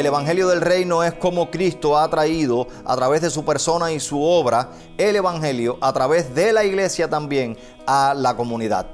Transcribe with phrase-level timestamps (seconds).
[0.00, 4.00] el Evangelio del Reino es como Cristo ha traído a través de su persona y
[4.00, 8.86] su obra el Evangelio a través de la iglesia también a la comunidad.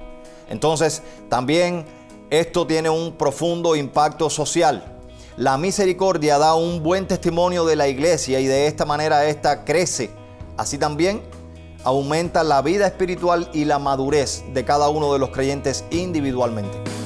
[0.48, 1.84] Entonces, también
[2.29, 4.98] esto tiene un profundo impacto social.
[5.37, 10.11] La misericordia da un buen testimonio de la iglesia y de esta manera esta crece.
[10.57, 11.23] Así también
[11.84, 17.05] aumenta la vida espiritual y la madurez de cada uno de los creyentes individualmente.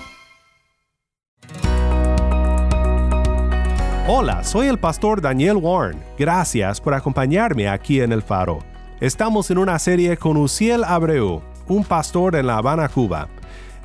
[4.13, 6.03] Hola, soy el pastor Daniel Warren.
[6.19, 8.59] Gracias por acompañarme aquí en El Faro.
[8.99, 13.29] Estamos en una serie con Uciel Abreu, un pastor en La Habana, Cuba.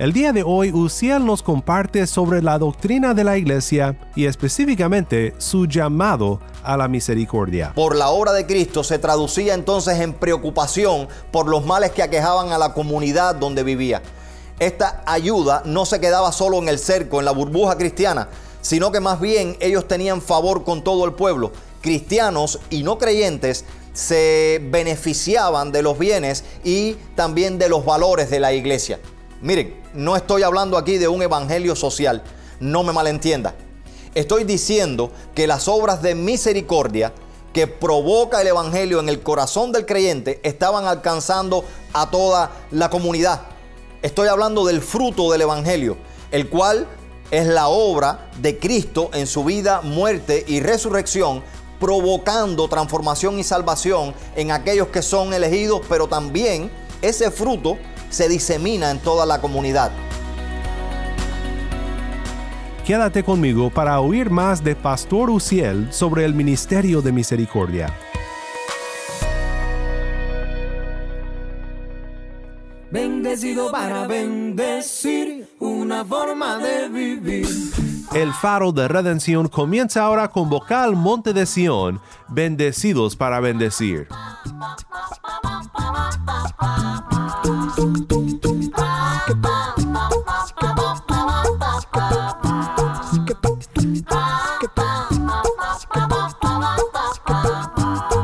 [0.00, 5.32] El día de hoy, Uciel nos comparte sobre la doctrina de la iglesia y específicamente
[5.38, 7.72] su llamado a la misericordia.
[7.76, 12.50] Por la obra de Cristo se traducía entonces en preocupación por los males que aquejaban
[12.50, 14.02] a la comunidad donde vivía.
[14.58, 18.28] Esta ayuda no se quedaba solo en el cerco, en la burbuja cristiana,
[18.66, 21.52] sino que más bien ellos tenían favor con todo el pueblo.
[21.82, 28.40] Cristianos y no creyentes se beneficiaban de los bienes y también de los valores de
[28.40, 28.98] la iglesia.
[29.40, 32.24] Miren, no estoy hablando aquí de un evangelio social,
[32.58, 33.54] no me malentienda.
[34.16, 37.12] Estoy diciendo que las obras de misericordia
[37.52, 43.42] que provoca el evangelio en el corazón del creyente estaban alcanzando a toda la comunidad.
[44.02, 45.96] Estoy hablando del fruto del evangelio,
[46.32, 46.88] el cual
[47.30, 51.42] es la obra de Cristo en su vida, muerte y resurrección,
[51.80, 56.70] provocando transformación y salvación en aquellos que son elegidos, pero también
[57.02, 57.76] ese fruto
[58.10, 59.90] se disemina en toda la comunidad.
[62.86, 67.92] Quédate conmigo para oír más de Pastor Uciel sobre el ministerio de misericordia.
[73.36, 77.46] Bendecido para bendecir, una forma de vivir.
[78.14, 84.08] El faro de redención comienza ahora con vocal Monte de Sión, bendecidos para bendecir.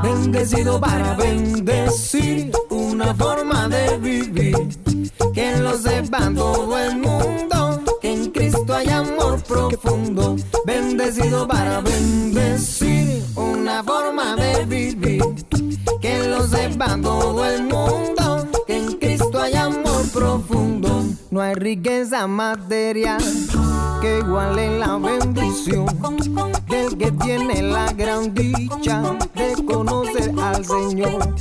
[0.03, 4.82] Bendecido para bendecir, una forma de vivir.
[5.53, 10.37] Que lo sepa todo el mundo, que en Cristo hay amor profundo.
[10.65, 15.23] Bendecido para bendecir, una forma de vivir.
[16.01, 21.05] Que lo sepa todo el mundo, que en Cristo hay amor profundo.
[21.31, 23.23] No hay riqueza material
[24.01, 25.87] que iguale la bendición
[26.67, 29.03] del que tiene la gran dicha
[29.35, 31.35] de conocer al Señor.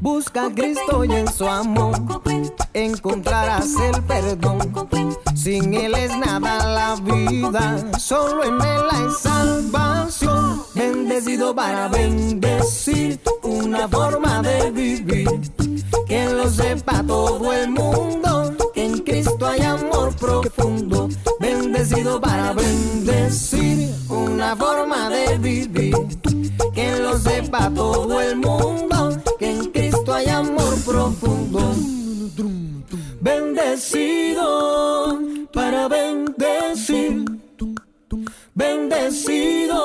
[0.00, 1.96] Busca a Cristo y en su amor
[2.72, 4.58] encontrarás el perdón.
[5.34, 10.62] Sin Él es nada la vida, solo en Él hay salvación.
[10.74, 15.28] Bendecido para bendecir, una forma de vivir.
[16.06, 21.08] Que lo sepa todo el mundo, que en Cristo hay amor profundo.
[21.40, 25.94] Bendecido para bendecir, una forma de vivir.
[26.72, 29.17] Que lo sepa todo el mundo,
[33.78, 35.20] Bendecido
[35.52, 37.24] para bendecir.
[38.52, 39.78] Bendecido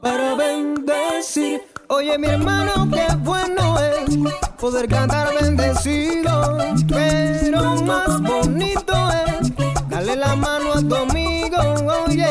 [0.00, 1.60] para bendecir.
[1.88, 4.16] Oye mi hermano, qué bueno es
[4.60, 6.56] poder cantar bendecido.
[6.86, 8.94] Pero más bonito
[9.26, 9.52] es
[9.88, 11.58] darle la mano a tu amigo.
[12.06, 12.30] Oye,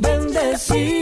[0.00, 1.01] bendecido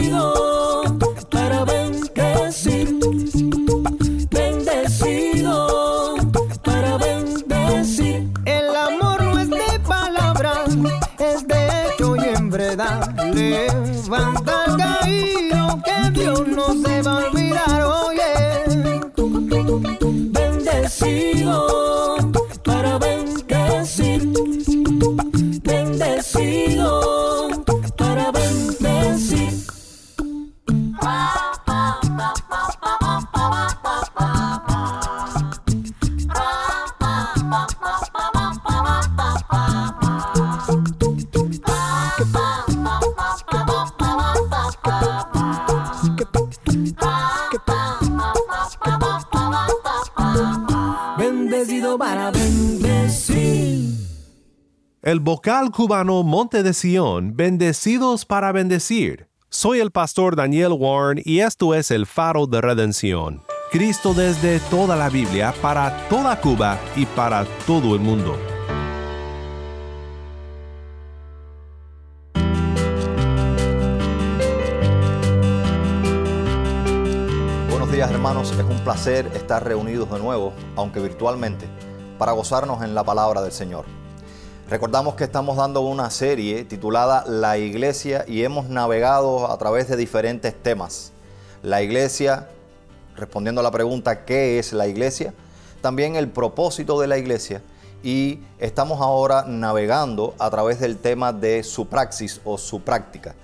[55.68, 59.28] Cubano Monte de Sion, bendecidos para bendecir.
[59.50, 63.42] Soy el pastor Daniel Warren y esto es el faro de redención.
[63.70, 68.36] Cristo desde toda la Biblia, para toda Cuba y para todo el mundo.
[77.68, 81.68] Buenos días hermanos, es un placer estar reunidos de nuevo, aunque virtualmente,
[82.18, 83.99] para gozarnos en la palabra del Señor.
[84.70, 89.96] Recordamos que estamos dando una serie titulada La Iglesia y hemos navegado a través de
[89.96, 91.10] diferentes temas.
[91.64, 92.46] La Iglesia,
[93.16, 95.34] respondiendo a la pregunta ¿qué es la Iglesia?
[95.80, 97.62] También el propósito de la Iglesia
[98.04, 103.34] y estamos ahora navegando a través del tema de su praxis o su práctica.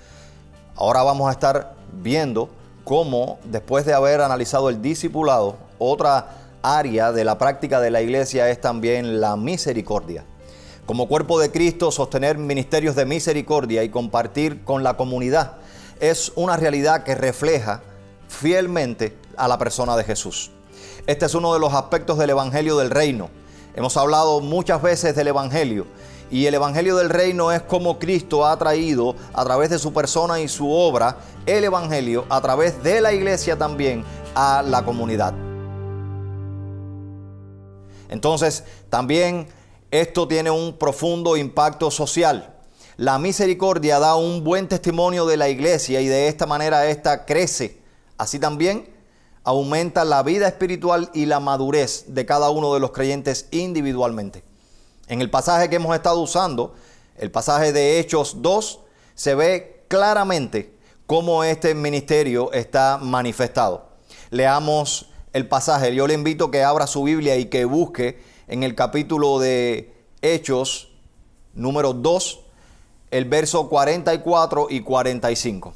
[0.77, 2.51] Ahora vamos a estar viendo
[2.85, 6.29] cómo después de haber analizado el discipulado, otra
[6.63, 10.25] área de la práctica de la iglesia es también la misericordia.
[10.87, 15.57] Como cuerpo de Cristo, sostener ministerios de misericordia y compartir con la comunidad
[15.99, 17.83] es una realidad que refleja
[18.29, 20.53] fielmente a la persona de Jesús.
[21.09, 23.31] Este es uno de los aspectos del Evangelio del Reino.
[23.75, 25.87] Hemos hablado muchas veces del Evangelio
[26.31, 30.39] y el Evangelio del Reino es como Cristo ha traído a través de su persona
[30.39, 31.17] y su obra
[31.47, 34.05] el Evangelio a través de la iglesia también
[34.37, 35.35] a la comunidad.
[38.09, 39.49] Entonces, también
[39.91, 42.55] esto tiene un profundo impacto social.
[42.97, 47.81] La misericordia da un buen testimonio de la iglesia y de esta manera esta crece.
[48.17, 48.89] Así también
[49.45, 54.43] aumenta la vida espiritual y la madurez de cada uno de los creyentes individualmente.
[55.09, 56.75] En el pasaje que hemos estado usando,
[57.17, 58.81] el pasaje de Hechos 2,
[59.15, 60.75] se ve claramente
[61.07, 63.89] cómo este ministerio está manifestado.
[64.31, 65.95] Leamos el pasaje.
[65.95, 68.19] Yo le invito a que abra su Biblia y que busque
[68.49, 70.93] en el capítulo de Hechos
[71.55, 72.41] número 2,
[73.11, 75.75] el verso 44 y 45.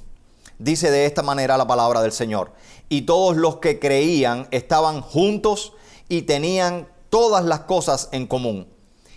[0.59, 2.53] Dice de esta manera la palabra del Señor.
[2.89, 5.73] Y todos los que creían estaban juntos
[6.09, 8.69] y tenían todas las cosas en común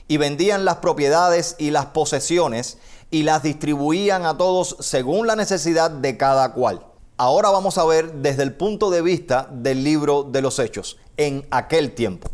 [0.07, 2.77] y vendían las propiedades y las posesiones
[3.11, 6.85] y las distribuían a todos según la necesidad de cada cual.
[7.17, 11.45] Ahora vamos a ver desde el punto de vista del libro de los hechos, en
[11.51, 12.29] aquel tiempo.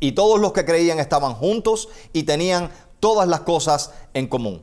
[0.00, 2.70] Y todos los que creían estaban juntos y tenían
[3.00, 4.62] todas las cosas en común.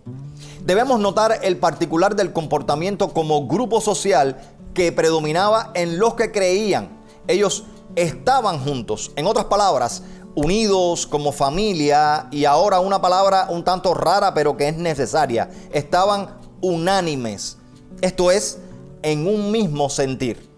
[0.63, 4.41] Debemos notar el particular del comportamiento como grupo social
[4.73, 6.89] que predominaba en los que creían.
[7.27, 9.11] Ellos estaban juntos.
[9.15, 10.03] En otras palabras,
[10.35, 15.49] unidos como familia y ahora una palabra un tanto rara pero que es necesaria.
[15.71, 17.57] Estaban unánimes.
[18.01, 18.59] Esto es,
[19.03, 20.50] en un mismo sentir.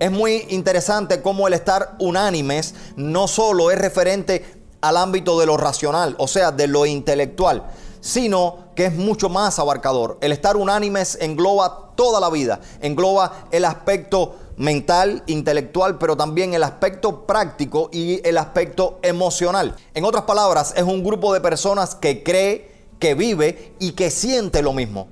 [0.00, 4.42] Es muy interesante cómo el estar unánimes no solo es referente
[4.80, 7.66] al ámbito de lo racional, o sea, de lo intelectual,
[8.00, 10.16] sino que es mucho más abarcador.
[10.22, 16.64] El estar unánimes engloba toda la vida, engloba el aspecto mental, intelectual, pero también el
[16.64, 19.76] aspecto práctico y el aspecto emocional.
[19.92, 24.62] En otras palabras, es un grupo de personas que cree, que vive y que siente
[24.62, 25.08] lo mismo.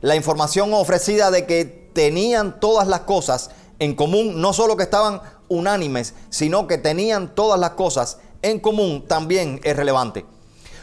[0.00, 3.50] La información ofrecida de que tenían todas las cosas
[3.82, 9.04] en común, no solo que estaban unánimes, sino que tenían todas las cosas en común,
[9.08, 10.24] también es relevante.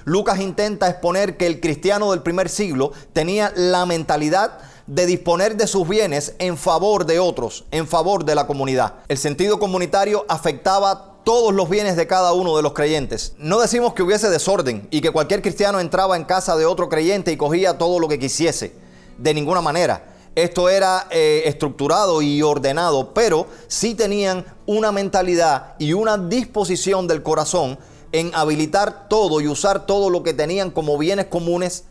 [0.04, 5.68] Lucas intenta exponer que el cristiano del primer siglo tenía la mentalidad de disponer de
[5.68, 8.96] sus bienes en favor de otros, en favor de la comunidad.
[9.08, 13.34] El sentido comunitario afectaba todos los bienes de cada uno de los creyentes.
[13.38, 17.32] No decimos que hubiese desorden y que cualquier cristiano entraba en casa de otro creyente
[17.32, 18.74] y cogía todo lo que quisiese.
[19.18, 20.19] De ninguna manera.
[20.44, 27.24] Esto era eh, estructurado y ordenado, pero sí tenían una mentalidad y una disposición del
[27.24, 27.78] corazón
[28.12, 31.86] en habilitar todo y usar todo lo que tenían como bienes comunes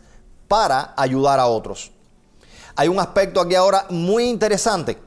[0.47, 1.91] para ayudar a otros
[2.79, 4.97] hay un aspecto aquí ahora muy interesante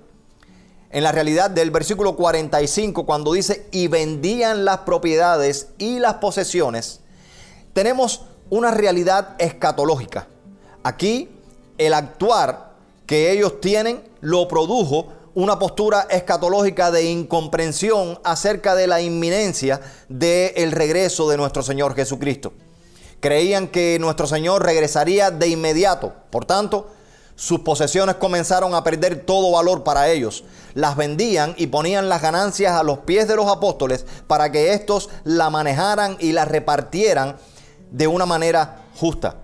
[0.91, 7.01] en la realidad del versículo 45 cuando dice y vendían las propiedades y las posesiones.
[7.73, 10.29] Tenemos una realidad escatológica.
[10.83, 11.31] Aquí
[11.79, 12.72] el actuar
[13.13, 20.73] que ellos tienen lo produjo una postura escatológica de incomprensión acerca de la inminencia del
[20.73, 22.55] regreso de nuestro Señor Jesucristo.
[23.21, 26.15] Creían que nuestro Señor regresaría de inmediato.
[26.31, 26.89] Por tanto,
[27.37, 30.45] sus posesiones comenzaron a perder todo valor para ellos.
[30.73, 35.11] Las vendían y ponían las ganancias a los pies de los apóstoles para que éstos
[35.25, 37.37] la manejaran y la repartieran
[37.91, 39.42] de una manera justa.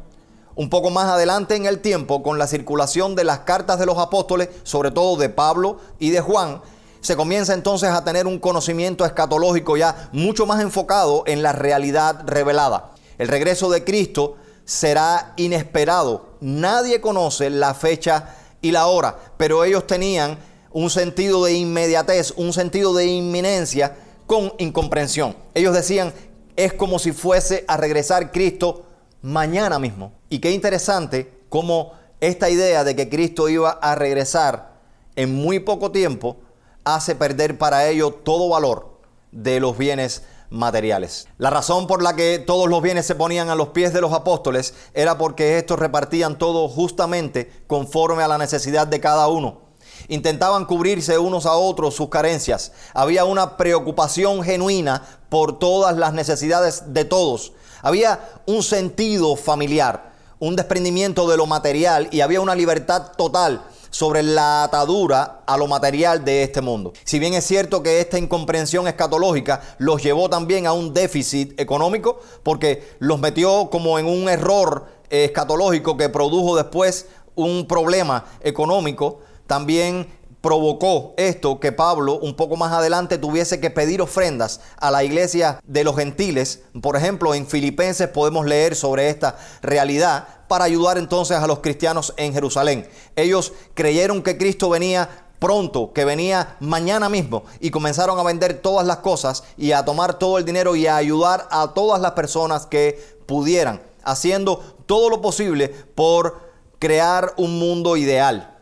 [0.59, 3.97] Un poco más adelante en el tiempo, con la circulación de las cartas de los
[3.97, 6.61] apóstoles, sobre todo de Pablo y de Juan,
[7.01, 12.25] se comienza entonces a tener un conocimiento escatológico ya mucho más enfocado en la realidad
[12.27, 12.91] revelada.
[13.19, 14.35] El regreso de Cristo
[14.65, 16.31] será inesperado.
[16.41, 20.41] Nadie conoce la fecha y la hora, pero ellos tenían
[20.73, 23.97] un sentido de inmediatez, un sentido de inminencia
[24.27, 25.37] con incomprensión.
[25.55, 26.13] Ellos decían,
[26.57, 28.83] es como si fuese a regresar Cristo
[29.23, 30.18] mañana mismo.
[30.29, 34.75] Y qué interesante cómo esta idea de que Cristo iba a regresar
[35.17, 36.37] en muy poco tiempo
[36.85, 38.99] hace perder para ellos todo valor
[39.33, 41.29] de los bienes materiales.
[41.39, 44.13] La razón por la que todos los bienes se ponían a los pies de los
[44.13, 49.69] apóstoles era porque estos repartían todo justamente conforme a la necesidad de cada uno.
[50.09, 52.73] Intentaban cubrirse unos a otros sus carencias.
[52.95, 57.53] Había una preocupación genuina por todas las necesidades de todos.
[57.83, 60.08] Había un sentido familiar,
[60.39, 65.67] un desprendimiento de lo material y había una libertad total sobre la atadura a lo
[65.67, 66.93] material de este mundo.
[67.05, 72.21] Si bien es cierto que esta incomprensión escatológica los llevó también a un déficit económico,
[72.43, 80.07] porque los metió como en un error escatológico que produjo después un problema económico, también
[80.41, 85.61] provocó esto que Pablo un poco más adelante tuviese que pedir ofrendas a la iglesia
[85.65, 86.63] de los gentiles.
[86.81, 92.15] Por ejemplo, en Filipenses podemos leer sobre esta realidad para ayudar entonces a los cristianos
[92.17, 92.89] en Jerusalén.
[93.17, 98.87] Ellos creyeron que Cristo venía pronto, que venía mañana mismo y comenzaron a vender todas
[98.87, 102.67] las cosas y a tomar todo el dinero y a ayudar a todas las personas
[102.67, 108.58] que pudieran, haciendo todo lo posible por crear un mundo ideal.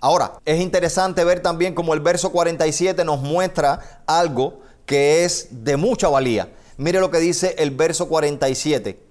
[0.00, 5.76] Ahora, es interesante ver también como el verso 47 nos muestra algo que es de
[5.76, 6.52] mucha valía.
[6.76, 9.02] Mire lo que dice el verso 47.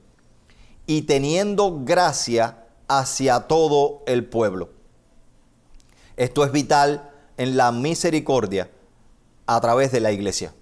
[0.86, 4.70] Y teniendo gracia hacia todo el pueblo.
[6.15, 8.70] Esto es vital en la misericordia
[9.46, 10.53] a través de la iglesia.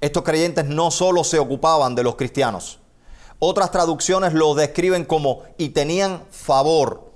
[0.00, 2.80] Estos creyentes no solo se ocupaban de los cristianos.
[3.38, 7.12] Otras traducciones lo describen como y tenían favor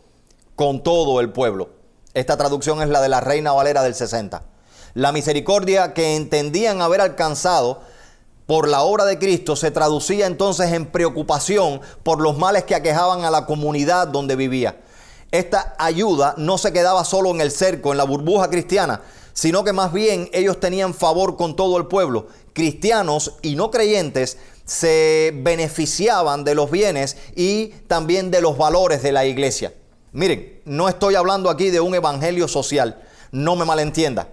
[0.55, 1.71] con todo el pueblo.
[2.15, 4.41] Esta traducción es la de la Reina Valera del 60.
[4.95, 7.81] La misericordia que entendían haber alcanzado
[8.47, 13.25] por la obra de Cristo se traducía entonces en preocupación por los males que aquejaban
[13.25, 14.81] a la comunidad donde vivía.
[15.33, 19.01] Esta ayuda no se quedaba solo en el cerco, en la burbuja cristiana,
[19.33, 22.29] sino que más bien ellos tenían favor con todo el pueblo.
[22.53, 29.11] Cristianos y no creyentes se beneficiaban de los bienes y también de los valores de
[29.11, 29.73] la iglesia.
[30.15, 33.03] Miren, no estoy hablando aquí de un evangelio social,
[33.33, 34.29] no me malentienda.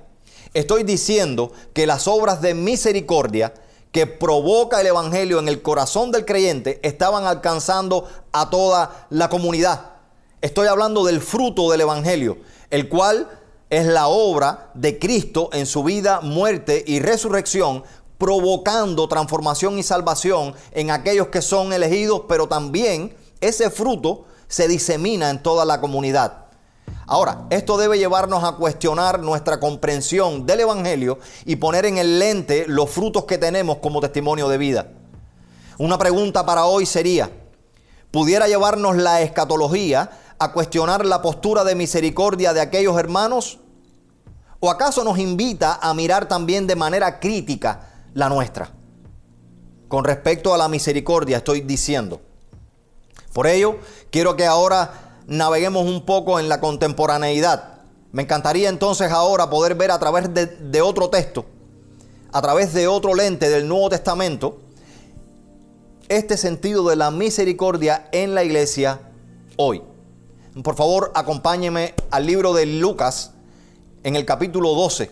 [0.54, 3.56] Estoy diciendo que las obras de misericordia
[3.92, 9.94] que provoca el evangelio en el corazón del creyente estaban alcanzando a toda la comunidad.
[10.42, 12.38] Estoy hablando del fruto del evangelio,
[12.70, 13.28] el cual
[13.72, 17.84] es la obra de Cristo en su vida, muerte y resurrección,
[18.20, 25.30] provocando transformación y salvación en aquellos que son elegidos, pero también ese fruto se disemina
[25.30, 26.48] en toda la comunidad.
[27.08, 32.66] Ahora, esto debe llevarnos a cuestionar nuestra comprensión del Evangelio y poner en el lente
[32.68, 34.92] los frutos que tenemos como testimonio de vida.
[35.78, 37.32] Una pregunta para hoy sería,
[38.12, 43.60] ¿pudiera llevarnos la escatología a cuestionar la postura de misericordia de aquellos hermanos?
[44.60, 48.70] ¿O acaso nos invita a mirar también de manera crítica la nuestra?
[49.88, 52.22] Con respecto a la misericordia estoy diciendo,
[53.34, 53.78] por ello,
[54.10, 57.80] quiero que ahora naveguemos un poco en la contemporaneidad.
[58.12, 61.46] Me encantaría entonces ahora poder ver a través de, otro texto,
[62.34, 64.60] a través de otro lente del Nuevo Testamento,
[66.10, 69.00] este sentido de la misericordia en la iglesia
[69.56, 69.82] hoy.
[70.62, 73.32] Por favor, acompáñeme al libro de Lucas
[74.04, 75.10] en el capítulo 12.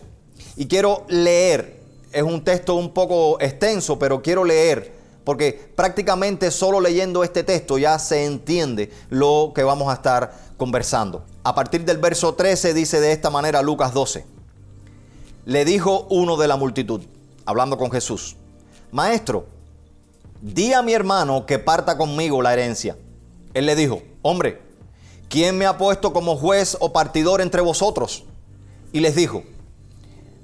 [0.56, 1.80] Y quiero leer,
[2.12, 7.78] es un texto un poco extenso, pero quiero leer porque prácticamente solo leyendo este texto
[7.78, 11.24] ya se entiende lo que vamos a estar conversando.
[11.44, 14.24] A partir del verso 13 dice de esta manera Lucas 12.
[15.46, 17.02] Le dijo uno de la multitud,
[17.44, 18.36] hablando con Jesús,
[18.92, 19.46] Maestro,
[20.40, 22.96] di a mi hermano que parta conmigo la herencia.
[23.54, 24.60] Él le dijo, hombre,
[25.28, 28.24] ¿quién me ha puesto como juez o partidor entre vosotros?
[28.92, 29.42] Y les dijo,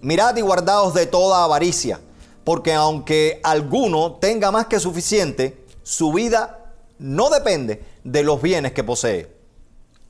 [0.00, 2.00] mirad y guardaos de toda avaricia
[2.46, 8.84] porque aunque alguno tenga más que suficiente, su vida no depende de los bienes que
[8.84, 9.34] posee.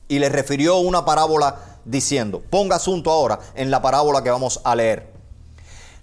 [0.07, 4.75] Y le refirió una parábola diciendo, ponga asunto ahora en la parábola que vamos a
[4.75, 5.11] leer.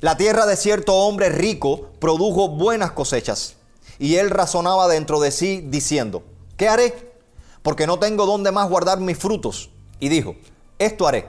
[0.01, 3.55] La tierra de cierto hombre rico produjo buenas cosechas,
[4.01, 6.25] y él razonaba dentro de sí diciendo,
[6.57, 7.13] ¿qué haré?
[7.63, 9.71] Porque no tengo dónde más guardar mis frutos.
[10.01, 10.35] Y dijo,
[10.81, 11.29] esto haré,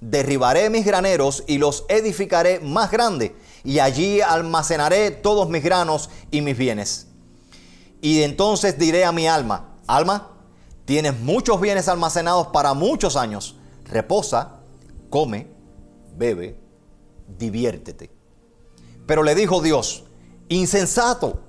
[0.00, 3.32] derribaré mis graneros y los edificaré más grandes
[3.64, 7.06] y allí almacenaré todos mis granos y mis bienes.
[8.00, 10.30] Y entonces diré a mi alma, Alma,
[10.84, 13.54] tienes muchos bienes almacenados para muchos años.
[13.84, 14.60] Reposa,
[15.10, 15.46] come,
[16.16, 16.58] bebe,
[17.38, 18.10] diviértete.
[19.06, 20.04] Pero le dijo Dios,
[20.48, 21.40] insensato,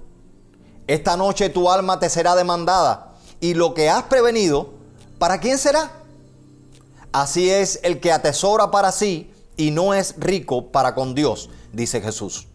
[0.86, 4.74] esta noche tu alma te será demandada y lo que has prevenido,
[5.18, 5.92] ¿para quién será?
[7.12, 12.01] Así es el que atesora para sí y no es rico para con Dios, dice
[12.01, 12.48] Jesús.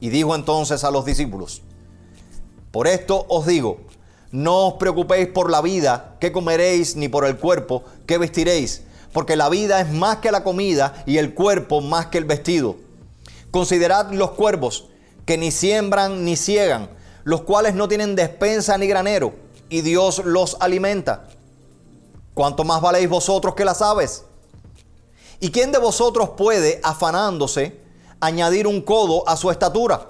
[0.00, 1.62] Y dijo entonces a los discípulos,
[2.70, 3.78] por esto os digo,
[4.32, 9.36] no os preocupéis por la vida, qué comeréis, ni por el cuerpo, qué vestiréis, porque
[9.36, 12.76] la vida es más que la comida y el cuerpo más que el vestido.
[13.50, 14.88] Considerad los cuervos,
[15.26, 16.90] que ni siembran ni ciegan,
[17.24, 19.34] los cuales no tienen despensa ni granero,
[19.68, 21.28] y Dios los alimenta.
[22.34, 24.24] ¿Cuánto más valéis vosotros que las aves?
[25.40, 27.80] ¿Y quién de vosotros puede, afanándose,
[28.20, 30.06] añadir un codo a su estatura?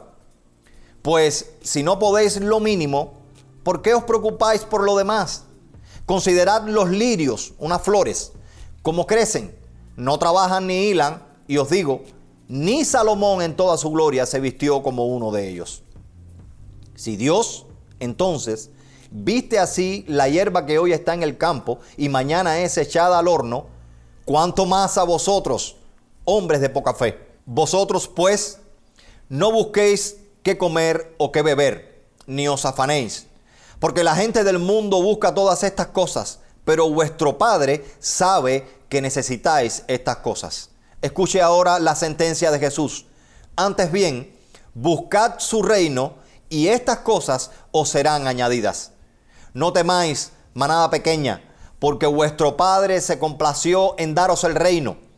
[1.02, 3.14] Pues si no podéis lo mínimo,
[3.62, 5.44] ¿por qué os preocupáis por lo demás?
[6.04, 8.32] Considerad los lirios, unas flores,
[8.82, 9.56] como crecen,
[9.96, 12.02] no trabajan ni hilan, y os digo,
[12.48, 15.82] ni Salomón en toda su gloria se vistió como uno de ellos.
[16.96, 17.66] Si Dios,
[18.00, 18.70] entonces,
[19.10, 23.28] viste así la hierba que hoy está en el campo y mañana es echada al
[23.28, 23.66] horno,
[24.24, 25.76] ¿cuánto más a vosotros,
[26.24, 27.29] hombres de poca fe?
[27.52, 28.60] Vosotros, pues,
[29.28, 33.26] no busquéis qué comer o qué beber, ni os afanéis,
[33.80, 39.82] porque la gente del mundo busca todas estas cosas, pero vuestro Padre sabe que necesitáis
[39.88, 40.70] estas cosas.
[41.02, 43.06] Escuche ahora la sentencia de Jesús.
[43.56, 44.32] Antes bien,
[44.72, 46.14] buscad su reino
[46.48, 48.92] y estas cosas os serán añadidas.
[49.54, 51.42] No temáis, manada pequeña,
[51.80, 55.09] porque vuestro Padre se complació en daros el reino.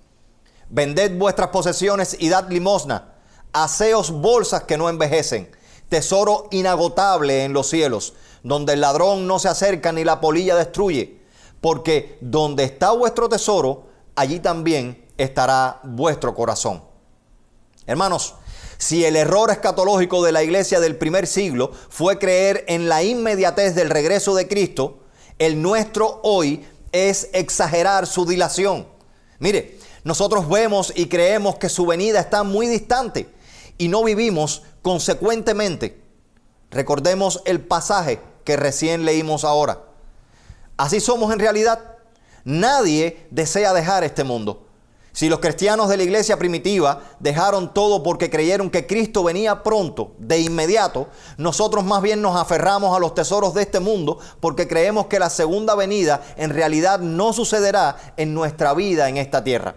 [0.72, 3.12] Vended vuestras posesiones y dad limosna.
[3.52, 5.54] Haceos bolsas que no envejecen,
[5.90, 11.20] tesoro inagotable en los cielos, donde el ladrón no se acerca ni la polilla destruye.
[11.60, 16.82] Porque donde está vuestro tesoro, allí también estará vuestro corazón.
[17.86, 18.36] Hermanos,
[18.78, 23.74] si el error escatológico de la iglesia del primer siglo fue creer en la inmediatez
[23.74, 25.00] del regreso de Cristo,
[25.38, 28.86] el nuestro hoy es exagerar su dilación.
[29.38, 33.32] Mire, nosotros vemos y creemos que su venida está muy distante
[33.78, 36.02] y no vivimos consecuentemente.
[36.70, 39.84] Recordemos el pasaje que recién leímos ahora.
[40.76, 41.96] Así somos en realidad.
[42.44, 44.66] Nadie desea dejar este mundo.
[45.12, 50.14] Si los cristianos de la iglesia primitiva dejaron todo porque creyeron que Cristo venía pronto,
[50.18, 55.06] de inmediato, nosotros más bien nos aferramos a los tesoros de este mundo porque creemos
[55.06, 59.76] que la segunda venida en realidad no sucederá en nuestra vida en esta tierra.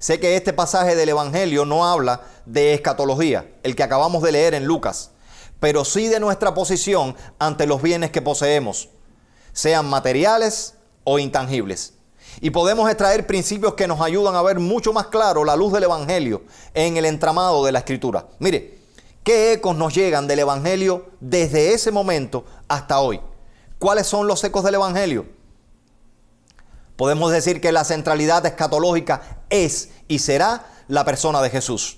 [0.00, 4.54] Sé que este pasaje del Evangelio no habla de escatología, el que acabamos de leer
[4.54, 5.10] en Lucas,
[5.60, 8.88] pero sí de nuestra posición ante los bienes que poseemos,
[9.52, 10.72] sean materiales
[11.04, 11.92] o intangibles.
[12.40, 15.82] Y podemos extraer principios que nos ayudan a ver mucho más claro la luz del
[15.84, 18.26] Evangelio en el entramado de la Escritura.
[18.38, 18.78] Mire,
[19.22, 23.20] ¿qué ecos nos llegan del Evangelio desde ese momento hasta hoy?
[23.78, 25.39] ¿Cuáles son los ecos del Evangelio?
[27.00, 31.96] Podemos decir que la centralidad escatológica es y será la persona de Jesús.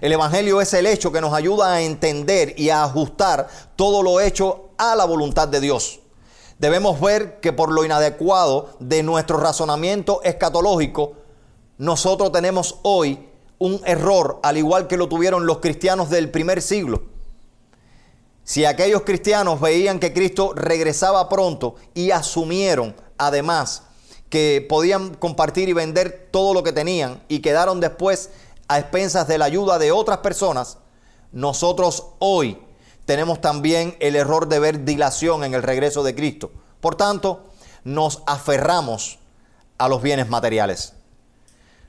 [0.00, 4.20] El Evangelio es el hecho que nos ayuda a entender y a ajustar todo lo
[4.20, 5.98] hecho a la voluntad de Dios.
[6.60, 11.14] Debemos ver que por lo inadecuado de nuestro razonamiento escatológico,
[11.78, 13.28] nosotros tenemos hoy
[13.58, 17.02] un error, al igual que lo tuvieron los cristianos del primer siglo.
[18.44, 23.82] Si aquellos cristianos veían que Cristo regresaba pronto y asumieron además
[24.36, 28.28] que podían compartir y vender todo lo que tenían y quedaron después
[28.68, 30.76] a expensas de la ayuda de otras personas,
[31.32, 32.58] nosotros hoy
[33.06, 36.50] tenemos también el error de ver dilación en el regreso de Cristo.
[36.82, 37.46] Por tanto,
[37.82, 39.20] nos aferramos
[39.78, 40.92] a los bienes materiales.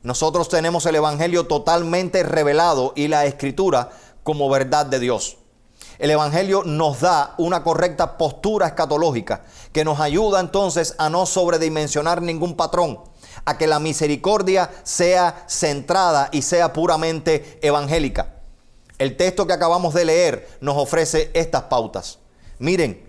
[0.01, 3.89] Nosotros tenemos el Evangelio totalmente revelado y la Escritura
[4.23, 5.35] como verdad de Dios.
[5.99, 12.21] El Evangelio nos da una correcta postura escatológica que nos ayuda entonces a no sobredimensionar
[12.21, 12.99] ningún patrón,
[13.45, 18.35] a que la misericordia sea centrada y sea puramente evangélica.
[18.99, 22.19] El texto que acabamos de leer nos ofrece estas pautas.
[22.59, 23.07] Miren,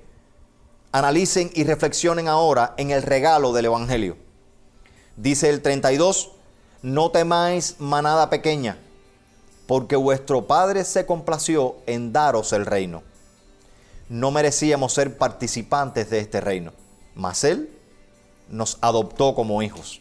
[0.92, 4.16] analicen y reflexionen ahora en el regalo del Evangelio.
[5.16, 6.31] Dice el 32,
[6.83, 8.79] no temáis manada pequeña,
[9.69, 13.05] porque vuestro Padre se complació en daros el reino.
[14.09, 16.73] No merecíamos ser participantes de este reino,
[17.15, 17.71] mas Él
[18.49, 20.01] nos adoptó como hijos,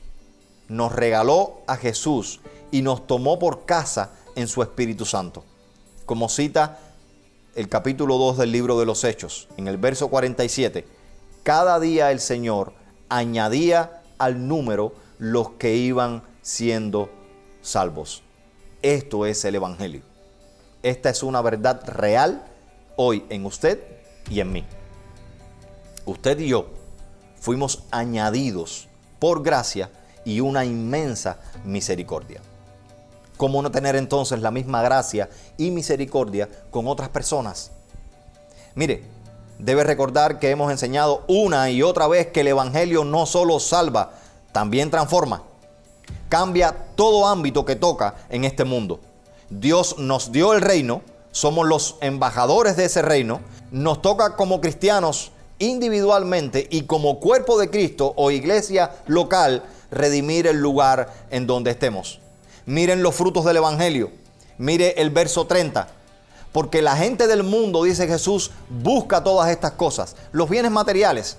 [0.68, 2.40] nos regaló a Jesús
[2.72, 5.44] y nos tomó por casa en su Espíritu Santo
[6.08, 6.80] como cita
[7.54, 10.88] el capítulo 2 del libro de los Hechos, en el verso 47,
[11.44, 12.72] cada día el Señor
[13.10, 17.10] añadía al número los que iban siendo
[17.62, 18.24] salvos.
[18.82, 20.02] Esto es el Evangelio.
[20.84, 22.46] Esta es una verdad real
[22.96, 23.82] hoy en usted
[24.30, 24.66] y en mí.
[26.06, 26.68] Usted y yo
[27.40, 28.88] fuimos añadidos
[29.20, 29.90] por gracia
[30.26, 32.42] y una inmensa misericordia.
[33.36, 37.72] ¿Cómo no tener entonces la misma gracia y misericordia con otras personas?
[38.76, 39.04] Mire,
[39.60, 44.12] debe recordar que hemos enseñado una y otra vez que el Evangelio no solo salva,
[44.52, 45.44] también transforma.
[46.30, 49.00] Cambia todo ámbito que toca en este mundo.
[49.50, 55.32] Dios nos dio el reino, somos los embajadores de ese reino, nos toca como cristianos
[55.60, 62.20] individualmente y como cuerpo de Cristo o iglesia local redimir el lugar en donde estemos.
[62.66, 64.12] Miren los frutos del Evangelio.
[64.58, 65.88] Mire el verso 30.
[66.52, 71.38] Porque la gente del mundo, dice Jesús, busca todas estas cosas, los bienes materiales,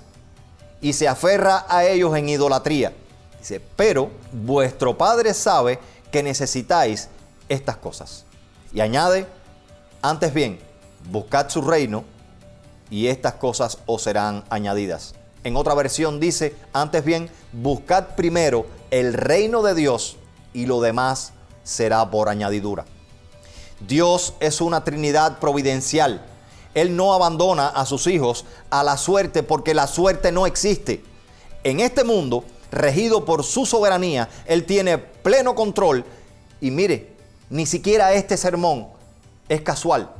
[0.81, 2.93] y se aferra a ellos en idolatría.
[3.39, 5.79] Dice, pero vuestro Padre sabe
[6.11, 7.09] que necesitáis
[7.49, 8.25] estas cosas.
[8.73, 9.27] Y añade,
[10.03, 10.59] antes bien,
[11.11, 12.05] buscad su reino
[12.91, 15.15] y estas cosas os serán añadidas.
[15.45, 20.17] En otra versión dice, antes bien, buscad primero el reino de Dios
[20.53, 22.85] y lo demás será por añadidura.
[23.81, 26.25] Dios es una Trinidad providencial.
[26.75, 31.05] Él no abandona a sus hijos a la suerte porque la suerte no existe.
[31.65, 36.05] En este mundo, regido por su soberanía, Él tiene pleno control.
[36.61, 37.13] Y mire,
[37.51, 38.89] ni siquiera este sermón
[39.49, 40.11] es casual.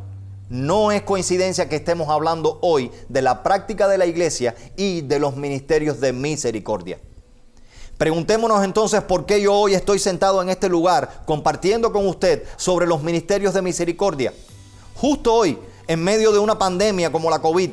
[0.49, 5.19] No es coincidencia que estemos hablando hoy de la práctica de la iglesia y de
[5.19, 6.99] los ministerios de misericordia.
[7.99, 12.87] Preguntémonos entonces por qué yo hoy estoy sentado en este lugar compartiendo con usted sobre
[12.87, 14.33] los ministerios de misericordia.
[14.95, 17.71] Justo hoy, en medio de una pandemia como la COVID,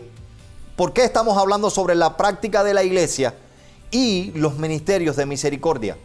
[0.75, 3.35] ¿por qué estamos hablando sobre la práctica de la iglesia
[3.91, 5.98] y los ministerios de misericordia?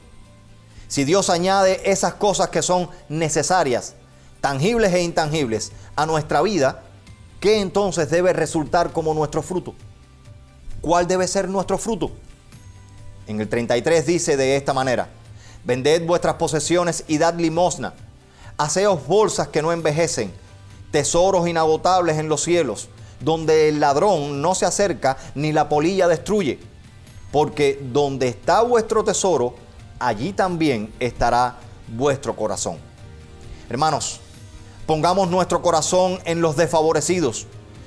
[0.88, 3.94] Si Dios añade esas cosas que son necesarias,
[4.40, 6.82] tangibles e intangibles, a nuestra vida,
[7.38, 9.74] ¿qué entonces debe resultar como nuestro fruto?
[10.80, 12.10] ¿Cuál debe ser nuestro fruto?
[13.26, 15.08] En el 33 dice de esta manera,
[15.64, 17.94] vended vuestras posesiones y dad limosna,
[18.56, 20.32] haceos bolsas que no envejecen,
[20.90, 22.88] tesoros inagotables en los cielos,
[23.20, 26.58] donde el ladrón no se acerca ni la polilla destruye,
[27.32, 29.54] porque donde está vuestro tesoro,
[29.98, 31.56] allí también estará
[31.88, 32.78] vuestro corazón.
[33.68, 34.20] Hermanos,
[34.86, 37.46] pongamos nuestro corazón en los desfavorecidos.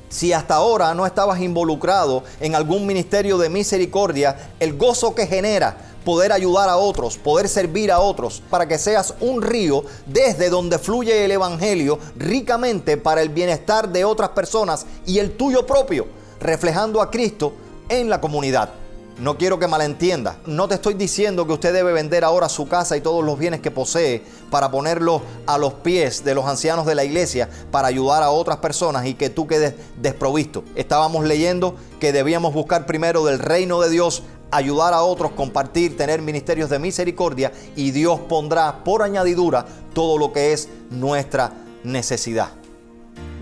[0.10, 5.76] Si hasta ahora no estabas involucrado en algún ministerio de misericordia, el gozo que genera
[6.06, 10.78] poder ayudar a otros, poder servir a otros, para que seas un río desde donde
[10.78, 16.08] fluye el Evangelio ricamente para el bienestar de otras personas y el tuyo propio,
[16.40, 17.54] reflejando a Cristo
[17.90, 18.83] en la comunidad.
[19.20, 20.38] No quiero que malentienda.
[20.48, 23.62] No te estoy diciendo que usted debe vender ahora su casa y todos los bienes
[23.62, 28.24] que posee para ponerlos a los pies de los ancianos de la iglesia para ayudar
[28.24, 30.64] a otras personas y que tú quedes desprovisto.
[30.76, 36.24] Estábamos leyendo que debíamos buscar primero del reino de Dios, ayudar a otros, compartir, tener
[36.24, 42.50] ministerios de misericordia y Dios pondrá por añadidura todo lo que es nuestra necesidad.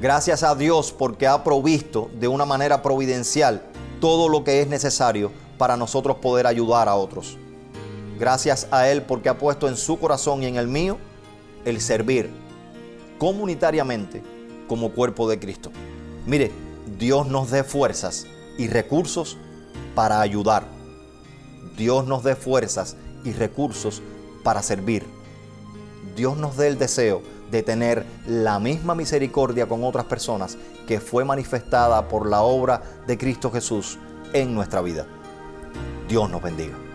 [0.01, 3.61] Gracias a Dios porque ha provisto de una manera providencial
[4.01, 5.31] todo lo que es necesario
[5.61, 7.37] para nosotros poder ayudar a otros.
[8.17, 10.97] Gracias a Él porque ha puesto en su corazón y en el mío
[11.65, 12.31] el servir
[13.19, 14.23] comunitariamente
[14.67, 15.69] como cuerpo de Cristo.
[16.25, 16.51] Mire,
[16.97, 18.25] Dios nos dé fuerzas
[18.57, 19.37] y recursos
[19.93, 20.63] para ayudar.
[21.77, 24.01] Dios nos dé fuerzas y recursos
[24.43, 25.05] para servir.
[26.15, 27.21] Dios nos dé el deseo
[27.51, 33.15] de tener la misma misericordia con otras personas que fue manifestada por la obra de
[33.15, 33.99] Cristo Jesús
[34.33, 35.05] en nuestra vida.
[36.11, 36.90] Dios nos bendiga.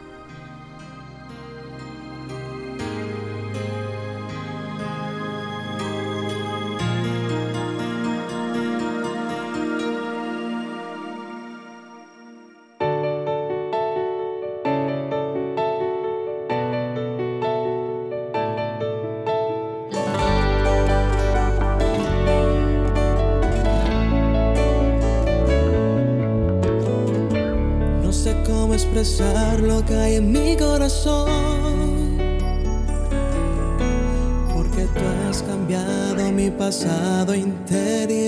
[29.00, 32.16] Expresar lo que hay en mi corazón.
[34.54, 38.25] Porque tú has cambiado mi pasado interior.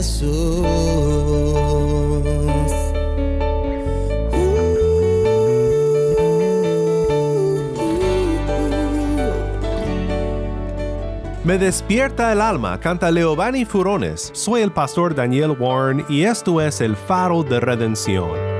[0.00, 0.64] Jesús.
[11.44, 14.30] Me despierta el alma, canta Leovani Furones.
[14.32, 18.59] Soy el pastor Daniel Warren y esto es el faro de redención.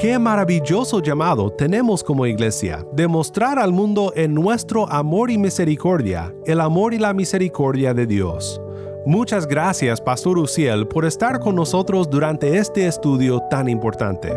[0.00, 6.62] Qué maravilloso llamado tenemos como iglesia, demostrar al mundo en nuestro amor y misericordia, el
[6.62, 8.62] amor y la misericordia de Dios.
[9.04, 14.32] Muchas gracias, Pastor Uciel, por estar con nosotros durante este estudio tan importante.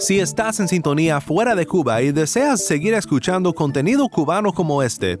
[0.00, 5.20] Si estás en sintonía fuera de Cuba y deseas seguir escuchando contenido cubano como este,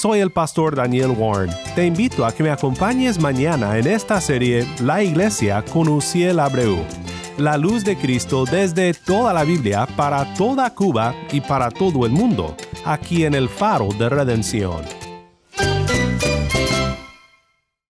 [0.00, 1.54] Soy el pastor Daniel Warren.
[1.74, 6.78] Te invito a que me acompañes mañana en esta serie La Iglesia con Uciel Abreu.
[7.36, 12.12] La luz de Cristo desde toda la Biblia para toda Cuba y para todo el
[12.12, 15.09] mundo, aquí en el Faro de Redención.